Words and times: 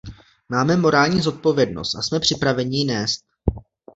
Máme 0.49 0.77
morální 0.77 1.21
zodpovědnost 1.21 1.95
a 1.95 2.01
jsme 2.01 2.19
připraveni 2.19 2.77
ji 2.77 2.85
nést. 2.85 3.25